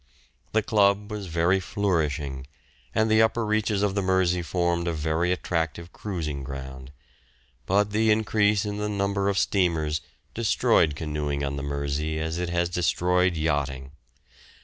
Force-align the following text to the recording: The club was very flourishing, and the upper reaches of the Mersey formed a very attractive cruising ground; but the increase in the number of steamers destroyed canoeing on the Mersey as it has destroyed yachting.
The 0.53 0.63
club 0.63 1.11
was 1.11 1.27
very 1.27 1.59
flourishing, 1.59 2.47
and 2.95 3.07
the 3.07 3.21
upper 3.21 3.45
reaches 3.45 3.83
of 3.83 3.93
the 3.93 4.01
Mersey 4.01 4.41
formed 4.41 4.87
a 4.87 4.93
very 4.93 5.31
attractive 5.31 5.93
cruising 5.93 6.43
ground; 6.43 6.91
but 7.67 7.91
the 7.91 8.09
increase 8.09 8.65
in 8.65 8.77
the 8.79 8.89
number 8.89 9.29
of 9.29 9.37
steamers 9.37 10.01
destroyed 10.33 10.95
canoeing 10.95 11.43
on 11.43 11.55
the 11.55 11.61
Mersey 11.61 12.17
as 12.17 12.39
it 12.39 12.49
has 12.49 12.67
destroyed 12.67 13.37
yachting. 13.37 13.91